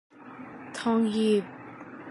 [0.77, 1.43] ทองหยิบ